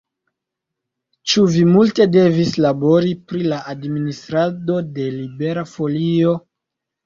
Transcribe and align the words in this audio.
Ĉu 1.33 1.43
vi 1.55 1.61
multe 1.73 2.07
devis 2.15 2.55
labori 2.67 3.13
pri 3.29 3.45
la 3.53 3.61
administrado 3.77 4.81
de 4.99 5.09
Libera 5.23 5.71
Folio? 5.77 6.37